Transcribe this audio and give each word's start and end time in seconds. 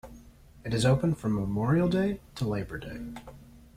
It 0.65 0.73
is 0.73 0.83
open 0.83 1.13
from 1.13 1.35
Memorial 1.35 1.87
Day 1.87 2.21
to 2.33 2.47
Labor 2.47 2.79
Day. 2.79 2.99